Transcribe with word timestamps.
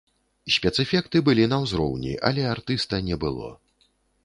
Спецэфекты 0.53 1.21
былі 1.27 1.45
на 1.51 1.59
ўзроўні, 1.67 2.15
але 2.29 2.49
артыста 2.55 3.03
не 3.11 3.21
было. 3.27 3.55